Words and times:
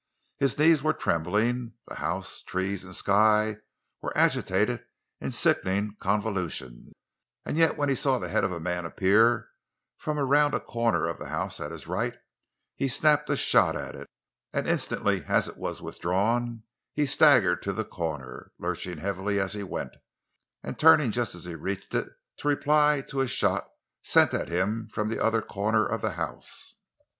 His 0.39 0.57
knees 0.57 0.81
were 0.81 0.93
trembling, 0.93 1.73
the 1.87 1.93
house, 1.97 2.41
trees, 2.41 2.83
and 2.83 2.95
sky 2.95 3.57
were 4.01 4.17
agitated 4.17 4.83
in 5.19 5.31
sickening 5.31 5.95
convolutions, 5.99 6.91
and 7.45 7.55
yet 7.55 7.77
when 7.77 7.87
he 7.87 7.93
saw 7.93 8.17
the 8.17 8.27
head 8.27 8.43
of 8.43 8.51
a 8.51 8.59
man 8.59 8.83
appear 8.83 9.51
from 9.99 10.17
around 10.17 10.55
a 10.55 10.59
corner 10.59 11.07
of 11.07 11.19
the 11.19 11.27
house 11.27 11.59
at 11.59 11.69
his 11.69 11.85
right, 11.85 12.17
he 12.75 12.87
snapped 12.87 13.29
a 13.29 13.35
shot 13.35 13.75
at 13.75 13.93
it, 13.93 14.07
and 14.51 14.67
instantly 14.67 15.23
as 15.25 15.47
it 15.47 15.57
was 15.57 15.83
withdrawn 15.83 16.63
he 16.95 17.05
staggered 17.05 17.61
to 17.61 17.71
the 17.71 17.85
corner, 17.85 18.51
lurching 18.57 18.97
heavily 18.97 19.39
as 19.39 19.53
he 19.53 19.61
went, 19.61 19.97
and 20.63 20.79
turning 20.79 21.11
just 21.11 21.35
as 21.35 21.45
he 21.45 21.53
reached 21.53 21.93
it 21.93 22.09
to 22.37 22.47
reply 22.47 23.01
to 23.07 23.21
a 23.21 23.27
shot 23.27 23.69
sent 24.01 24.33
at 24.33 24.49
him 24.49 24.89
from 24.91 25.09
the 25.09 25.23
other 25.23 25.43
corner 25.43 25.85
of 25.85 26.01
the 26.01 26.13
house. 26.13 26.73